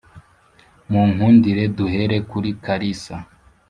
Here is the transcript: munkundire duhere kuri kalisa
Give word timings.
munkundire 0.91 1.63
duhere 1.77 2.17
kuri 2.29 2.49
kalisa 2.63 3.15